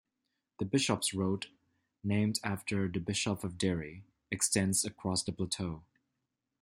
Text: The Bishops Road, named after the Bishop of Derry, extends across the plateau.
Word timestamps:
The 0.57 0.65
Bishops 0.65 1.13
Road, 1.13 1.45
named 2.03 2.39
after 2.43 2.87
the 2.89 2.99
Bishop 2.99 3.43
of 3.43 3.59
Derry, 3.59 4.03
extends 4.31 4.83
across 4.83 5.21
the 5.23 5.31
plateau. 5.31 5.83